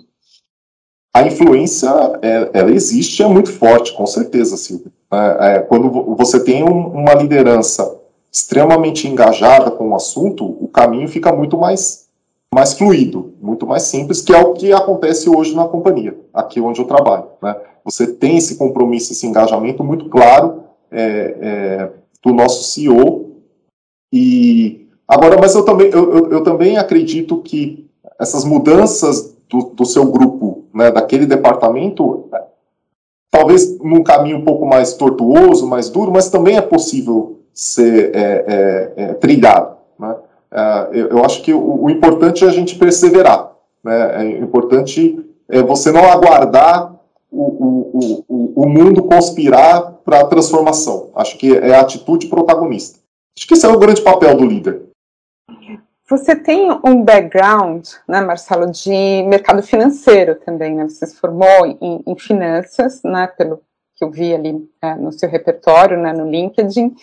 [1.13, 1.89] A influência,
[2.21, 4.91] é, ela existe, é muito forte, com certeza, Silvia.
[5.11, 8.00] É, é, quando você tem um, uma liderança
[8.31, 12.09] extremamente engajada com o assunto, o caminho fica muito mais
[12.53, 16.81] mais fluido, muito mais simples, que é o que acontece hoje na companhia, aqui onde
[16.81, 17.27] eu trabalho.
[17.41, 17.55] Né?
[17.85, 21.91] Você tem esse compromisso, esse engajamento muito claro é, é,
[22.21, 23.37] do nosso CEO.
[24.11, 27.89] E agora, mas eu também, eu, eu, eu também acredito que
[28.19, 32.29] essas mudanças do, do seu grupo, né, daquele departamento,
[33.31, 38.45] talvez num caminho um pouco mais tortuoso, mais duro, mas também é possível ser é,
[38.47, 39.77] é, é trilhado.
[39.99, 40.15] Né?
[40.51, 43.51] É, eu, eu, acho que o, o, importante é a gente perseverar.
[43.83, 44.25] Né?
[44.25, 46.95] É importante é você não aguardar
[47.29, 51.09] o, o, o, mundo conspirar para a transformação.
[51.15, 52.99] Acho que é a atitude protagonista.
[53.37, 54.81] Acho que esse é o grande papel do líder.
[56.09, 60.83] Você tem um background, né, Marcelo, de mercado financeiro também, né?
[60.83, 63.61] Você se formou em, em finanças, né, pelo
[63.95, 66.93] que eu vi ali é, no seu repertório, né, no LinkedIn,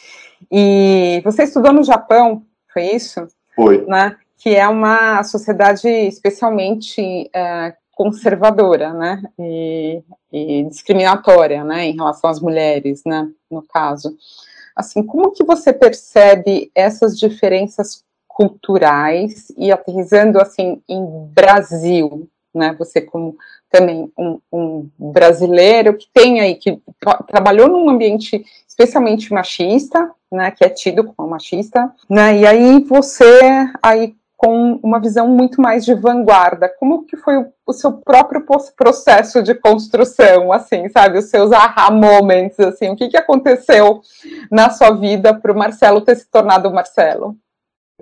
[0.50, 3.26] e você estudou no Japão, foi isso?
[3.54, 3.84] Foi.
[3.86, 12.30] Né, que é uma sociedade especialmente é, conservadora, né, e, e, discriminatória, né, em relação
[12.30, 14.16] às mulheres, né, no caso.
[14.76, 18.04] Assim, como que você percebe essas diferenças
[18.38, 22.72] culturais e aterrizando assim em Brasil, né?
[22.78, 23.36] Você como
[23.68, 30.50] também um, um brasileiro que tem aí que tra trabalhou num ambiente especialmente machista, né?
[30.50, 32.38] Que é tido como machista, né?
[32.38, 33.40] E aí você
[33.82, 36.72] aí com uma visão muito mais de vanguarda.
[36.78, 38.44] Como que foi o, o, seu próprio
[38.76, 41.18] processo de construção, assim, sabe?
[41.18, 44.00] Os seus aha moments, assim, o que, que aconteceu
[44.48, 47.36] na sua vida para o Marcelo ter se tornado Marcelo?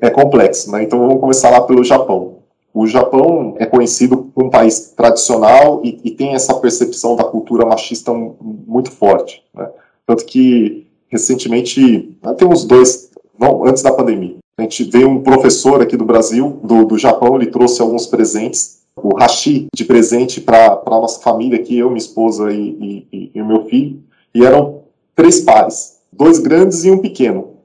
[0.00, 0.82] é complexo, né?
[0.82, 2.38] Então vamos começar lá pelo Japão.
[2.72, 7.64] O Japão é conhecido como um país tradicional e, e tem essa percepção da cultura
[7.64, 9.70] machista muito forte, né?
[10.06, 15.82] Tanto que recentemente, tem uns dois, não, antes da pandemia, a gente veio um professor
[15.82, 20.82] aqui do Brasil, do, do Japão, ele trouxe alguns presentes, o hashi de presente para
[20.84, 24.02] a nossa família aqui, eu, minha esposa e, e, e o meu filho,
[24.34, 24.82] e eram
[25.14, 27.56] três pares, dois grandes e um pequeno.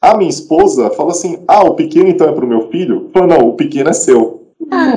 [0.00, 3.10] A minha esposa falou assim: ah, o pequeno então é para o meu filho?
[3.12, 4.48] Falou, não, o pequeno é seu.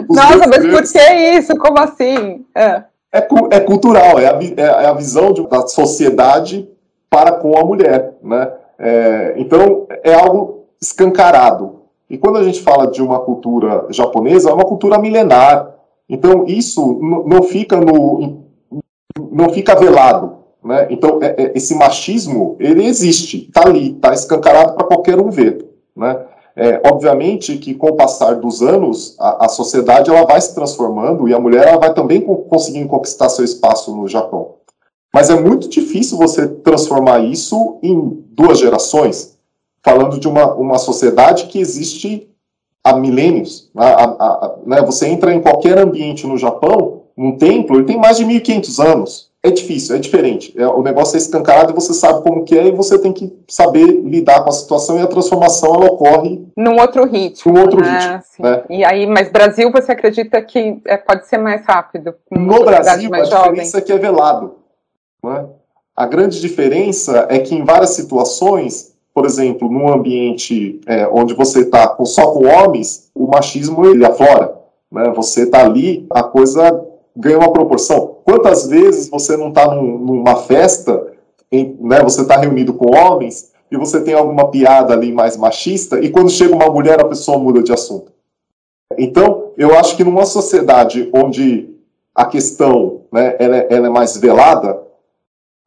[0.08, 0.92] Os Nossa, mas grandes...
[0.92, 1.58] por que isso?
[1.58, 2.46] Como assim?
[2.54, 6.68] É, é, é cultural, é a, é, é a visão de, da sociedade
[7.10, 8.16] para com a mulher.
[8.22, 8.52] Né?
[8.80, 11.82] É, então, é algo escancarado.
[12.10, 15.76] E quando a gente fala de uma cultura japonesa, é uma cultura milenar.
[16.08, 18.44] Então, isso não fica no.
[19.32, 20.38] não fica velado.
[20.64, 20.88] Né?
[20.90, 25.66] Então, é, é, esse machismo, ele existe, está ali, está escancarado para qualquer um ver.
[25.96, 26.18] Né?
[26.56, 31.30] É, obviamente que com o passar dos anos, a, a, sociedade ela vai se transformando
[31.30, 34.56] e a mulher ela vai também conseguindo conquistar seu espaço no Japão.
[35.18, 39.36] Mas é muito difícil você transformar isso em duas gerações,
[39.82, 42.30] falando de uma, uma sociedade que existe
[42.84, 43.68] há milênios.
[43.74, 43.84] Né?
[43.84, 44.80] A, a, né?
[44.84, 49.28] Você entra em qualquer ambiente no Japão, num templo, ele tem mais de 1.500 anos
[49.48, 50.54] é difícil, é diferente.
[50.58, 53.34] É, o negócio é escancarado e você sabe como que é e você tem que
[53.48, 57.54] saber lidar com a situação e a transformação ela ocorre num outro ritmo.
[57.54, 58.46] Num outro ah, ritmo.
[58.46, 58.64] Né?
[58.70, 62.16] E aí, mas Brasil você acredita que é, pode ser mais rápido?
[62.32, 64.57] No Brasil a diferença é que é velado.
[65.28, 65.46] Né?
[65.96, 71.62] A grande diferença é que em várias situações, por exemplo, num ambiente é, onde você
[71.62, 74.56] está só com homens, o machismo ele aflora.
[74.92, 75.12] Né?
[75.16, 76.86] Você está ali, a coisa
[77.16, 78.18] ganha uma proporção.
[78.24, 81.14] Quantas vezes você não está num, numa festa,
[81.52, 86.00] em, né, você está reunido com homens, e você tem alguma piada ali mais machista,
[86.00, 88.12] e quando chega uma mulher, a pessoa muda de assunto.
[88.98, 91.70] Então, eu acho que numa sociedade onde
[92.16, 94.87] a questão né, ela, é, ela é mais velada,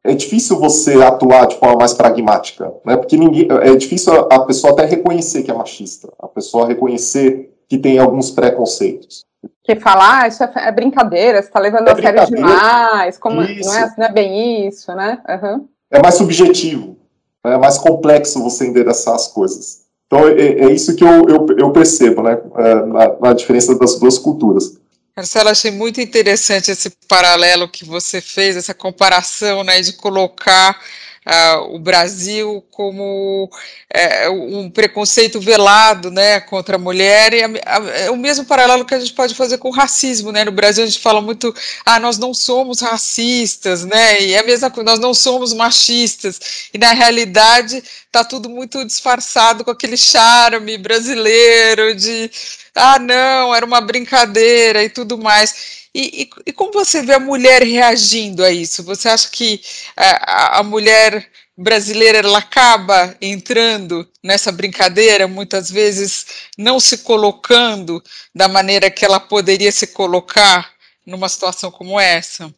[0.03, 2.97] é difícil você atuar de forma mais pragmática, né?
[2.97, 7.53] Porque ninguém, é difícil a, a pessoa até reconhecer que é machista, a pessoa reconhecer
[7.67, 9.25] que tem alguns preconceitos
[9.63, 13.35] que falar, ah, isso é, é, brincadeira, você está levando é a sério demais, como
[13.37, 15.19] não é, não é bem isso, né?
[15.27, 15.67] Uhum.
[15.89, 16.97] É mais subjetivo,
[17.43, 17.53] né?
[17.53, 19.81] é mais complexo você endereçar as coisas.
[20.07, 23.97] Então é, é isso que eu, eu, eu percebo, né, é, na, na, diferença das
[23.99, 24.77] duas culturas.
[25.15, 30.79] Marcelo, achei muito interessante esse paralelo que você fez, essa comparação, né, de colocar
[31.25, 37.89] uh, o Brasil como uh, um preconceito velado né, contra a mulher, e a, a,
[37.89, 40.31] é o mesmo paralelo que a gente pode fazer com o racismo.
[40.31, 40.45] Né?
[40.45, 41.53] No Brasil a gente fala muito,
[41.85, 44.21] ah, nós não somos racistas, né?
[44.21, 48.83] e é a mesma coisa, nós não somos machistas, e na realidade está tudo muito
[48.85, 52.31] disfarçado com aquele charme brasileiro de
[52.75, 55.89] ah, não, era uma brincadeira e tudo mais.
[55.93, 58.83] E, e, e, como você vê a mulher reagindo a isso?
[58.83, 59.59] Você acha que
[59.97, 66.25] é, a, a, mulher brasileira ela acaba entrando nessa brincadeira, muitas vezes
[66.57, 68.01] não se colocando
[68.33, 70.71] da maneira que ela poderia se colocar
[71.05, 72.53] numa situação como essa?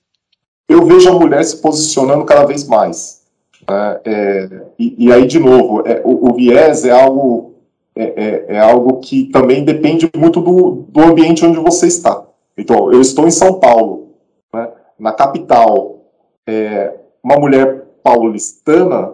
[0.69, 3.21] Eu vejo a mulher se posicionando cada vez mais.
[3.69, 3.99] Né?
[4.05, 7.52] É, e, e, aí, de novo, é, o, o, viés é algo,
[7.95, 12.23] é, é, é algo que também depende muito do, do ambiente onde você está.
[12.57, 14.09] Então, eu estou em São Paulo,
[14.53, 14.69] né,
[14.99, 15.99] na capital.
[16.45, 19.13] é, uma mulher paulistana,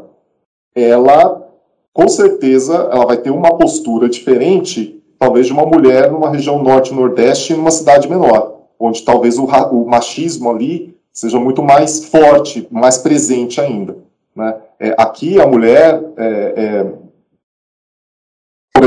[0.73, 1.47] ela
[1.93, 7.53] com certeza ela vai ter uma postura diferente, talvez de uma mulher numa região norte-nordeste,
[7.53, 13.59] numa cidade menor, onde talvez o, o, machismo ali seja muito mais forte, mais presente
[13.59, 13.97] ainda.
[14.35, 14.55] Né?
[14.79, 16.85] É, aqui a mulher, é, é,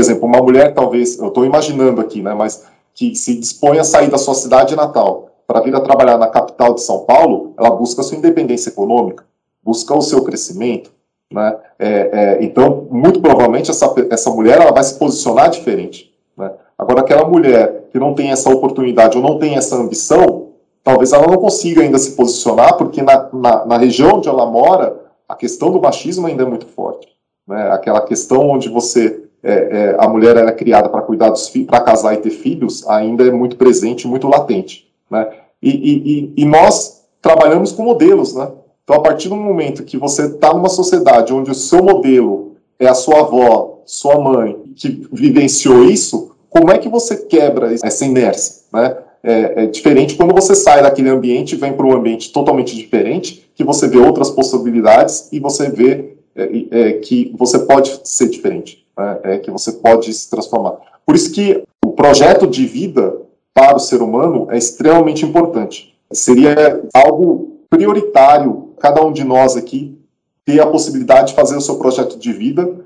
[0.03, 4.09] exemplo, uma mulher talvez, eu estou imaginando aqui, né, mas que se dispõe a sair
[4.09, 8.03] da sua cidade natal para vir a trabalhar na capital de São Paulo, ela busca
[8.03, 9.25] sua independência econômica,
[9.63, 10.91] busca o seu crescimento.
[11.31, 11.55] Né?
[11.79, 16.13] É, é, então, muito provavelmente, essa, essa mulher ela vai se posicionar diferente.
[16.37, 16.51] Né?
[16.77, 20.49] Agora, aquela mulher que não tem essa oportunidade ou não tem essa ambição,
[20.83, 25.01] talvez ela não consiga ainda se posicionar, porque na, na, na região onde ela mora,
[25.27, 27.07] a questão do machismo ainda é muito forte.
[27.47, 27.69] Né?
[27.71, 31.81] Aquela questão onde você é, é, a mulher era criada para cuidar dos filhos, para
[31.81, 34.87] casar e ter filhos, ainda é muito presente, muito latente.
[35.11, 35.27] Né?
[35.61, 38.49] E, e, e, nós trabalhamos com modelos, né?
[38.83, 42.87] Então, a partir do momento que você está numa sociedade onde o seu modelo é
[42.87, 48.63] a sua avó, sua mãe, que vivenciou isso, como é que você quebra essa inércia,
[48.71, 48.97] né?
[49.25, 53.63] É, é diferente quando você sai daquele ambiente vem para um ambiente totalmente diferente, que
[53.63, 59.19] você vê outras possibilidades e você vê é, é, que você pode ser diferente, né?
[59.23, 60.77] é, que você pode se transformar.
[61.05, 63.21] Por isso que o projeto de vida
[63.53, 65.95] para o ser humano é extremamente importante.
[66.11, 69.97] Seria algo prioritário cada um de nós aqui
[70.45, 72.85] ter a possibilidade de fazer o seu projeto de vida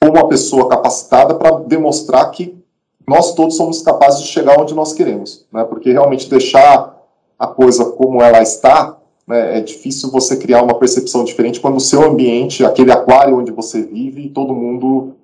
[0.00, 2.56] com uma pessoa capacitada para demonstrar que
[3.06, 5.62] nós todos somos capazes de chegar onde nós queremos, né?
[5.64, 6.96] Porque realmente deixar
[7.38, 11.80] a coisa como ela está, né, é difícil você criar uma percepção diferente quando o
[11.80, 15.14] seu ambiente, aquele aquário onde você vive, todo mundo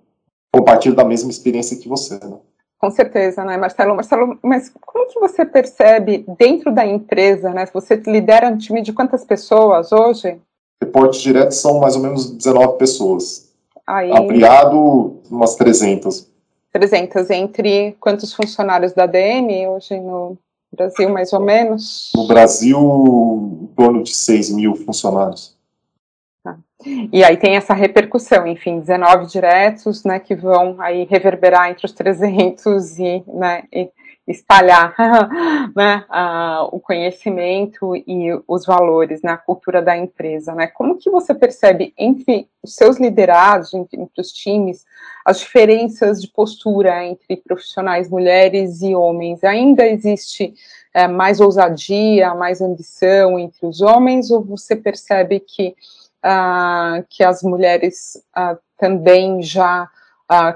[0.53, 2.37] compartilha da mesma experiência que você, né?
[2.79, 3.95] Com certeza, né, Marcelo?
[3.95, 7.65] Marcelo, mas como que você percebe dentro da empresa, né?
[7.73, 10.41] Você lidera um time de quantas pessoas hoje?
[10.83, 13.53] Reportes diretos são mais ou menos 19 pessoas.
[13.87, 14.11] Aí...
[14.11, 16.29] Ampliado, umas 300.
[16.73, 20.37] 300 entre quantos funcionários da DM hoje no
[20.75, 22.11] Brasil, mais ou menos?
[22.17, 22.79] No Brasil,
[23.63, 25.52] em torno de 6 mil funcionários.
[27.13, 31.93] E aí tem essa repercussão, enfim, 19 diretos, né, que vão aí reverberar entre os
[31.93, 33.91] 300 e, né, e
[34.27, 34.95] espalhar
[35.75, 36.05] né,
[36.71, 40.69] o conhecimento e os valores, né, cultura da empresa, né?
[40.69, 44.85] Como que você percebe entre os seus liderados, entre, entre os times,
[45.25, 49.43] as diferenças de postura entre profissionais mulheres e homens?
[49.43, 50.55] Ainda existe
[50.95, 55.75] é, mais ousadia, mais ambição entre os homens, ou você percebe que
[57.09, 58.23] que as mulheres
[58.79, 59.89] também já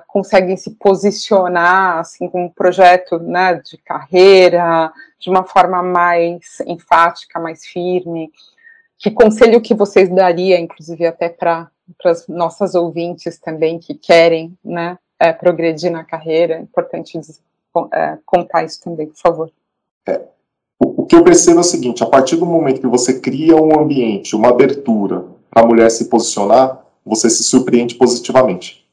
[0.06, 7.40] conseguem se posicionar assim com um projeto né, de carreira de uma forma mais enfática,
[7.40, 8.30] mais firme.
[8.98, 11.70] Que conselho que vocês daria, inclusive até para
[12.04, 16.54] as nossas ouvintes também que querem né, é, progredir na carreira?
[16.54, 17.18] É importante
[17.92, 19.50] é, contar isso também, por favor.
[20.06, 20.22] É,
[20.78, 23.78] o que eu percebo é o seguinte: a partir do momento que você cria um
[23.78, 25.24] ambiente, uma abertura,
[25.57, 28.86] para a mulher se posicionar, você se surpreende positivamente.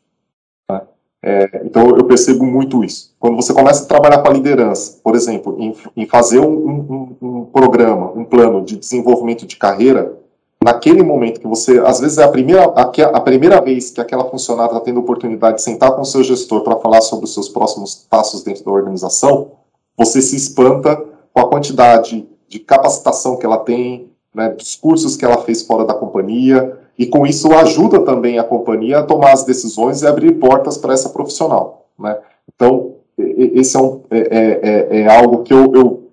[0.65, 0.87] Tá?
[1.21, 3.13] É, então eu percebo muito isso.
[3.19, 7.15] Quando você começa a trabalhar com a liderança, por exemplo, em, em fazer um, um,
[7.21, 10.17] um, programa, um plano de desenvolvimento de carreira,
[10.63, 14.71] naquele momento que você, às vezes é a primeira, a, primeira vez que aquela funcionária
[14.71, 18.07] está tendo oportunidade de sentar com o seu gestor para falar sobre os seus próximos
[18.09, 19.51] passos dentro da organização,
[19.97, 20.95] você se espanta
[21.33, 25.85] com a quantidade de capacitação que ela tem, né, dos cursos que ela fez fora
[25.85, 30.33] da companhia, e com isso ajuda também a companhia a tomar as decisões e abrir
[30.33, 31.87] portas para essa profissional.
[31.97, 32.17] Né?
[32.53, 36.03] Então, esse é, um, é, é, é, é algo que eu, eu,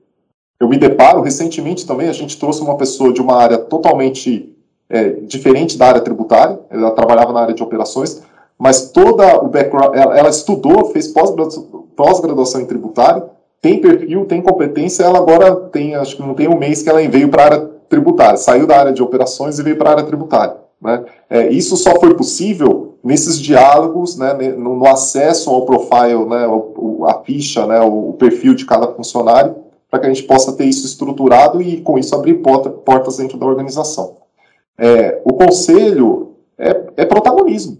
[0.58, 2.08] eu, me deparo recentemente também.
[2.08, 4.54] A gente trouxe uma pessoa de uma área totalmente
[4.88, 8.22] é, diferente da área tributária, ela trabalhava na área de operações,
[8.58, 13.24] mas toda o background, ela, ela estudou, fez pós-graduação pós em tributário,
[13.62, 17.00] tem perfil, tem competência, ela agora tem, acho que não tem um mês que ela
[17.08, 20.04] veio para a área tributária, saiu da área de operações e veio para a área
[20.04, 20.56] tributária.
[20.80, 21.04] Né?
[21.28, 27.04] É, isso só foi possível nesses diálogos, né, no, no, acesso ao profile, né, o,
[27.06, 29.56] a ficha, né, o, o, perfil de cada funcionário,
[29.90, 33.36] para que a gente possa ter isso estruturado e, com isso, abrir porta, portas dentro
[33.36, 34.18] da organização.
[34.78, 37.78] É, o conselho é, é protagonismo.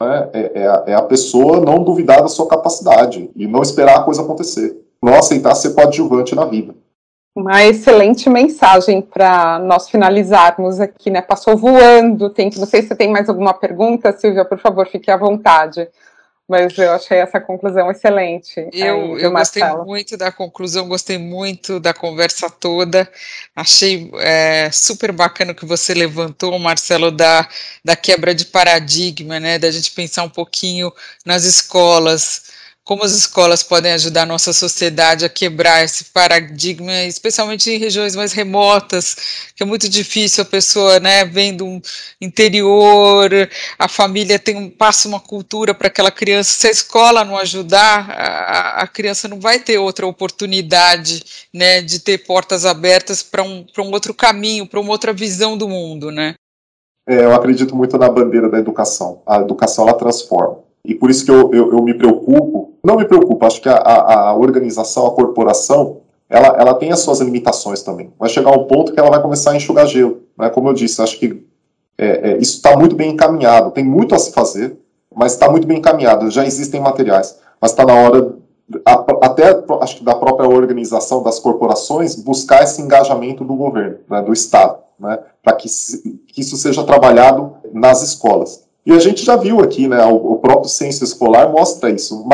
[0.00, 0.30] Né?
[0.32, 4.02] É, é, a, é, a, pessoa não duvidar da sua capacidade e não esperar a
[4.02, 4.76] coisa acontecer.
[5.02, 6.74] Não aceitar ser coadjuvante na vida.
[7.34, 11.20] Uma excelente mensagem para nós finalizarmos aqui, né?
[11.20, 12.30] Passou voando.
[12.30, 15.16] Tem que, não sei se você tem mais alguma pergunta, Silvia, por favor, fique à
[15.16, 15.88] vontade.
[16.48, 18.68] mas eu achei essa conclusão excelente.
[18.72, 23.10] Eu, aí, eu gostei muito da conclusão, gostei muito da conversa toda.
[23.56, 27.48] Achei é, super bacana o que você levantou, Marcelo, da,
[27.84, 29.58] da quebra de paradigma, né?
[29.58, 30.92] Da gente pensar um pouquinho
[31.26, 32.53] nas escolas
[32.84, 38.14] como as escolas podem ajudar a nossa sociedade a quebrar esse paradigma, especialmente em regiões
[38.14, 39.16] mais remotas,
[39.56, 41.80] que é muito difícil a pessoa, né, vendo um
[42.20, 43.30] interior,
[43.78, 48.10] a família tem um passa uma cultura para aquela criança, se a escola não ajudar,
[48.10, 51.24] a, a, criança não vai ter outra oportunidade,
[51.54, 55.66] né, de ter portas abertas para um, um outro caminho, para uma outra visão do
[55.66, 56.34] mundo, né?
[57.06, 59.22] É, eu acredito muito na bandeira da educação.
[59.26, 60.64] A educação ela transforma.
[60.84, 63.78] E por isso que eu, eu, eu me preocupo, não me preocupo, acho que a,
[63.78, 68.12] a, organização, a corporação, ela, ela tem as suas limitações também.
[68.18, 70.22] Vai chegar um ponto que ela vai começar a enxugar gelo.
[70.38, 70.50] Né?
[70.50, 71.42] Como eu disse, acho que
[71.96, 74.76] é, é, isso está muito bem encaminhado, tem muito a se fazer,
[75.14, 78.34] mas está muito bem encaminhado, já existem materiais, mas está na hora,
[79.22, 84.32] até acho que da própria organização das corporações, buscar esse engajamento do governo, né, do
[84.32, 85.68] Estado, né, para que,
[86.26, 88.63] que isso seja trabalhado nas escolas.
[88.86, 92.26] E a gente já viu aqui, né, o, próprio censo escolar mostra isso.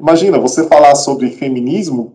[0.00, 2.14] Imagina, você falar sobre feminismo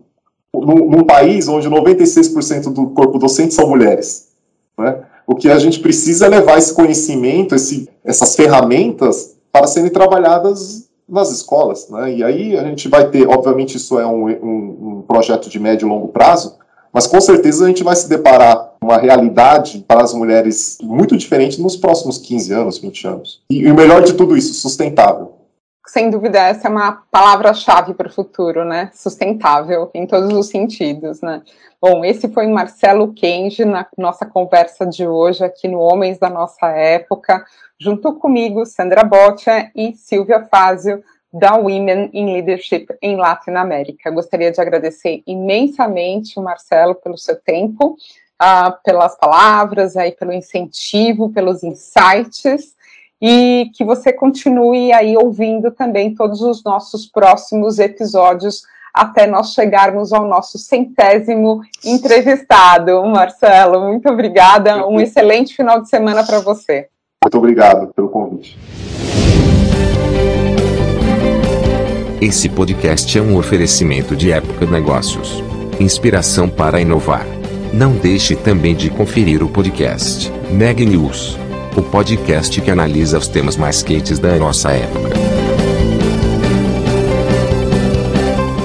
[0.52, 4.28] num, num país onde 96% do corpo docente são mulheres.
[4.76, 5.00] Né?
[5.26, 10.88] O que a gente precisa é levar esse conhecimento, esse, essas ferramentas para serem trabalhadas
[11.08, 11.88] nas escolas.
[11.88, 12.16] Né?
[12.16, 15.86] E aí a gente vai ter, obviamente, isso é um, um, um projeto de médio
[15.86, 16.56] e longo prazo,
[16.92, 21.60] mas com certeza a gente vai se deparar uma realidade para as mulheres muito diferente
[21.60, 23.42] nos próximos 15 anos, 20 anos.
[23.50, 25.34] E, e o melhor de tudo isso, sustentável.
[25.86, 28.90] Sem dúvida, essa é uma palavra-chave para o futuro, né?
[28.94, 31.42] Sustentável em todos os sentidos, né?
[31.80, 36.68] Bom, esse foi Marcelo Kenji na nossa conversa de hoje aqui no Homens da Nossa
[36.68, 37.44] Época,
[37.80, 44.10] junto comigo, Sandra Boccia e Silvia Fázio, da Women in Leadership em Latinoamérica.
[44.10, 47.96] Gostaria de agradecer imensamente o Marcelo pelo seu tempo,
[48.42, 52.74] uh, pelas palavras, aí, pelo incentivo, pelos insights,
[53.20, 58.62] e que você continue aí ouvindo também todos os nossos próximos episódios
[58.94, 63.04] até nós chegarmos ao nosso centésimo entrevistado.
[63.04, 64.86] Marcelo, muito obrigada.
[64.86, 66.88] Um excelente final de semana para você.
[67.24, 68.58] Muito obrigado pelo convite.
[72.20, 75.42] Esse podcast é um oferecimento de Época Negócios.
[75.78, 77.37] Inspiração para inovar.
[77.72, 81.36] Não deixe também de conferir o podcast Neg News,
[81.76, 85.16] o podcast que analisa os temas mais quentes da nossa época.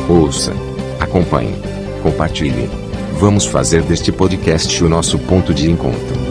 [0.08, 0.54] Ouça,
[1.00, 1.54] acompanhe,
[2.02, 2.70] compartilhe.
[3.20, 6.23] Vamos fazer deste podcast o nosso ponto de encontro.